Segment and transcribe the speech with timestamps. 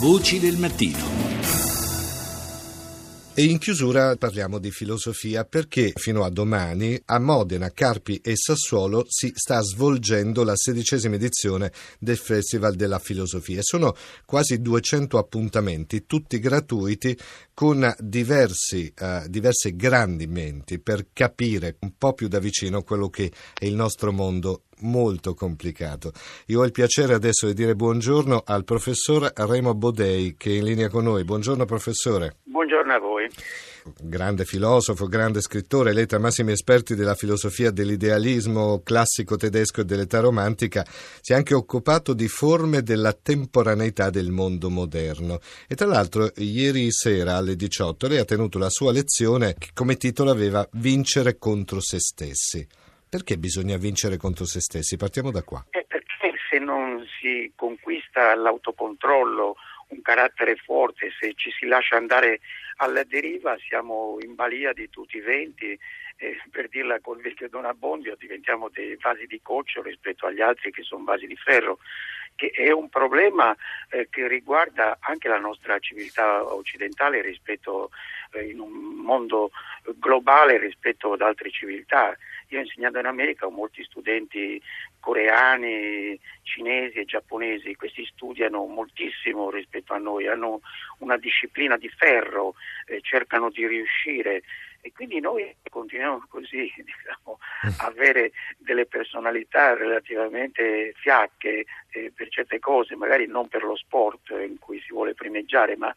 [0.00, 0.96] Voci del mattino.
[3.34, 9.04] E in chiusura parliamo di filosofia perché fino a domani a Modena, Carpi e Sassuolo
[9.08, 13.60] si sta svolgendo la sedicesima edizione del Festival della Filosofia.
[13.62, 17.18] Sono quasi 200 appuntamenti, tutti gratuiti,
[17.52, 23.32] con diversi, uh, diverse grandi menti per capire un po' più da vicino quello che
[23.58, 26.12] è il nostro mondo molto complicato.
[26.46, 30.64] Io ho il piacere adesso di dire buongiorno al professor Remo Bodei che è in
[30.64, 31.24] linea con noi.
[31.24, 32.36] Buongiorno professore.
[32.44, 33.28] Buongiorno a voi.
[34.00, 40.20] Grande filosofo, grande scrittore, lei tra massimi esperti della filosofia dell'idealismo classico tedesco e dell'età
[40.20, 40.84] romantica,
[41.20, 45.38] si è anche occupato di forme della temporaneità del mondo moderno.
[45.66, 49.96] E tra l'altro ieri sera alle 18 lei ha tenuto la sua lezione che come
[49.96, 52.66] titolo aveva Vincere contro se stessi.
[53.08, 54.96] Perché bisogna vincere contro se stessi?
[54.96, 55.64] Partiamo da qua.
[55.70, 59.56] Eh, perché se non si conquista l'autocontrollo,
[59.88, 62.40] un carattere forte, se ci si lascia andare
[62.78, 65.78] alla deriva siamo in balia di tutti i venti
[66.16, 70.70] eh, per dirla col vecchio Don Abbondio diventiamo dei vasi di coccio rispetto agli altri
[70.70, 71.78] che sono vasi di ferro
[72.38, 73.54] che è un problema
[73.90, 77.90] eh, che riguarda anche la nostra civiltà occidentale rispetto
[78.30, 79.50] eh, in un mondo
[79.96, 82.16] globale rispetto ad altre civiltà.
[82.48, 84.60] Io ho insegnato in America ho molti studenti
[85.00, 90.60] coreani, cinesi e giapponesi, questi studiano moltissimo rispetto a noi, hanno
[90.98, 92.54] una disciplina di ferro,
[92.86, 94.42] eh, cercano di riuscire.
[94.80, 97.38] E quindi noi continuiamo così diciamo,
[97.78, 104.30] a avere delle personalità relativamente fiacche eh, per certe cose, magari non per lo sport
[104.30, 105.94] in cui si vuole primeggiare, ma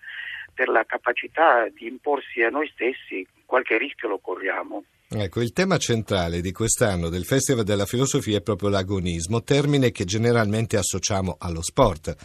[0.54, 4.84] per la capacità di imporsi a noi stessi, qualche rischio lo corriamo.
[5.10, 10.06] Ecco, il tema centrale di quest'anno del Festival della Filosofia è proprio l'agonismo, termine che
[10.06, 12.16] generalmente associamo allo sport.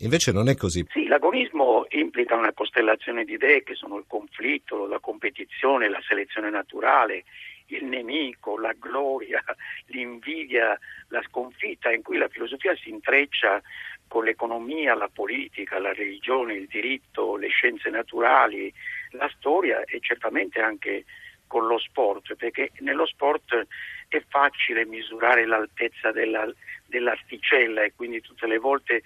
[0.00, 0.84] Invece non è così.
[0.90, 6.50] Sì, l'agonismo implica una costellazione di idee che sono il conflitto, la competizione, la selezione
[6.50, 7.24] naturale,
[7.68, 9.42] il nemico, la gloria,
[9.86, 13.62] l'invidia, la sconfitta, in cui la filosofia si intreccia
[14.08, 18.72] con l'economia, la politica, la religione, il diritto, le scienze naturali,
[19.10, 21.04] la storia e certamente anche
[21.46, 23.66] con lo sport, perché nello sport
[24.08, 26.52] è facile misurare l'altezza della,
[26.86, 29.02] dell'asticella e quindi tutte le volte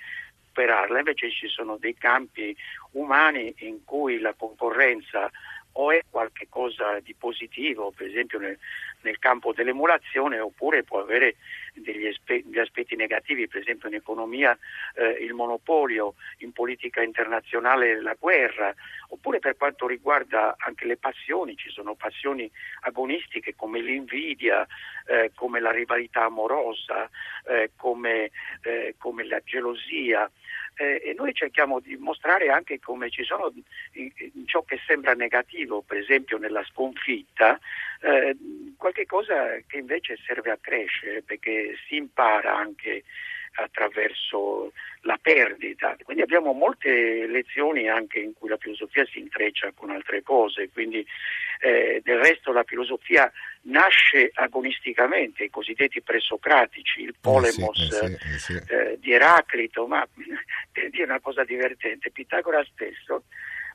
[0.61, 2.55] superarla, invece ci sono dei campi
[2.93, 5.31] umani in cui la concorrenza
[5.73, 8.59] o è qualcosa di positivo, per esempio nel,
[9.03, 11.37] nel campo dell'emulazione, oppure può avere
[11.75, 14.57] degli, espe- degli aspetti negativi, per esempio in economia
[14.95, 18.75] eh, il monopolio, in politica internazionale la guerra,
[19.09, 22.51] oppure per quanto riguarda anche le passioni, ci sono passioni
[22.81, 24.67] agonistiche come l'invidia,
[25.07, 27.09] eh, come la rivalità amorosa,
[27.47, 28.31] eh, come,
[28.63, 30.31] eh, come la gelosia
[30.81, 33.53] eh, e noi cerchiamo di mostrare anche come ci sono
[33.93, 37.59] in, in ciò che sembra negativo, per esempio nella sconfitta,
[38.01, 38.37] eh,
[38.77, 43.05] qualche cosa che invece serve a crescere perché si impara anche
[43.55, 44.73] attraverso
[45.03, 45.97] la perdita.
[46.03, 51.05] Quindi abbiamo molte lezioni anche in cui la filosofia si intreccia con altre cose, quindi
[51.61, 53.31] eh, del resto la filosofia
[53.63, 58.73] nasce agonisticamente, i cosiddetti presocratici, il polemos eh sì, eh sì, sì.
[58.73, 60.07] Eh, di Eraclito, ma
[60.73, 63.25] per dire una cosa divertente, Pitagora stesso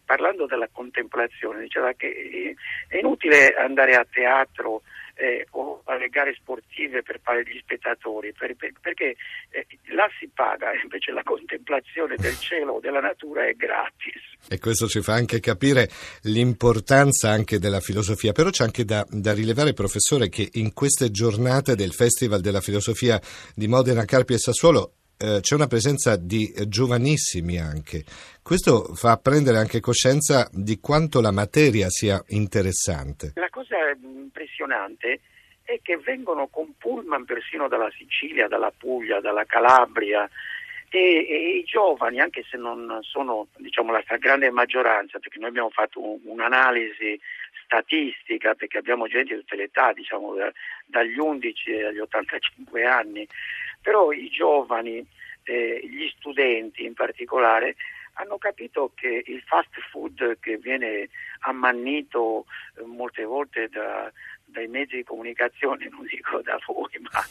[0.05, 2.55] parlando della contemplazione diceva che
[2.87, 4.83] è inutile andare a teatro
[5.15, 9.15] eh, o alle gare sportive per fare gli spettatori, per, per, perché
[9.49, 14.21] eh, là si paga, invece la contemplazione del cielo o della natura è gratis.
[14.47, 15.89] E questo ci fa anche capire
[16.23, 21.75] l'importanza anche della filosofia, però c'è anche da, da rilevare, professore, che in queste giornate
[21.75, 23.19] del Festival della Filosofia
[23.55, 28.03] di Modena, Carpi e Sassuolo eh, c'è una presenza di giovanissimi anche.
[28.41, 33.31] Questo fa prendere anche coscienza di quanto la materia sia interessante.
[33.35, 35.21] La cosa impressionante
[35.63, 40.29] è che vengono con pullman persino dalla Sicilia, dalla Puglia, dalla Calabria
[40.89, 45.69] e, e i giovani, anche se non sono diciamo, la stragrande maggioranza, perché noi abbiamo
[45.69, 47.19] fatto un, un'analisi
[47.65, 50.51] statistica, perché abbiamo gente di tutte le età, diciamo, da,
[50.85, 53.27] dagli 11 agli 85 anni,
[53.81, 55.05] però i giovani,
[55.43, 57.75] eh, gli studenti in particolare,
[58.13, 61.09] hanno capito che il fast food che viene
[61.41, 62.45] ammannito
[62.77, 64.11] eh, molte volte da,
[64.45, 67.23] dai mezzi di comunicazione, non dico da voi, ma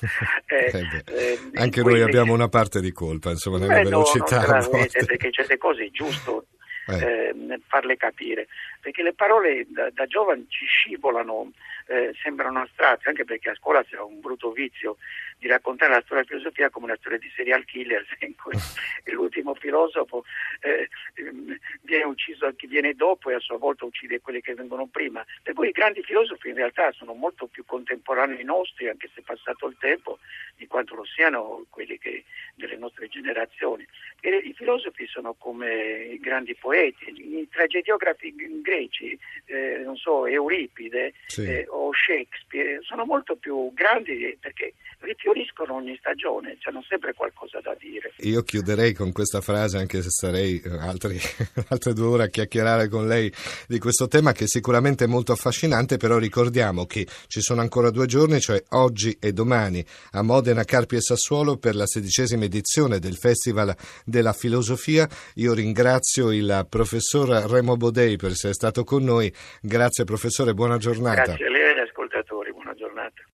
[0.47, 4.47] eh, eh, anche noi abbiamo una parte di colpa, insomma, nella velocità.
[4.47, 6.47] Non avete, perché certe cose è giusto
[6.87, 7.35] eh.
[7.35, 8.49] Eh, farle capire,
[8.81, 11.53] perché le parole da, da giovani ci scivolano,
[11.87, 14.97] eh, sembrano astratte, anche perché a scuola c'è un brutto vizio
[15.39, 18.55] di raccontare la storia della filosofia come una storia di serial killer, in cui
[19.13, 20.25] l'ultimo filosofo
[20.61, 24.87] eh, ehm, viene ucciso chi viene dopo e a sua volta uccide quelli che vengono
[24.87, 25.25] prima.
[25.43, 29.25] Per cui i grandi filosofi in realtà sono molto più contemporanei nostri, anche se è
[29.25, 30.19] passato il tempo,
[30.57, 33.87] di quanto lo siano quelli che, delle nostre generazioni.
[34.21, 41.15] E I filosofi sono come i grandi poeti, i tragediografi greci, eh, non so, Euripide
[41.27, 41.45] sì.
[41.45, 44.75] eh, o Shakespeare, sono molto più grandi perché
[45.05, 48.13] rifioriscono ogni stagione, hanno sempre qualcosa da dire.
[48.19, 51.19] Io chiuderei con questa frase, anche se sarei eh, altri,
[51.69, 53.33] altre due ore a chiacchierare con lei
[53.69, 58.07] di questo tema che è sicuramente molto affascinante, però ricordiamo che ci sono ancora due
[58.07, 63.17] giorni, cioè oggi e domani, a Modena, Carpi e Sassuolo per la sedicesima edizione del
[63.17, 63.75] Festival
[64.05, 65.09] della Filosofia.
[65.35, 69.33] Io ringrazio il professor Remo Bodei per essere stato con noi.
[69.61, 71.23] Grazie professore, buona giornata.
[71.23, 71.65] Grazie a lei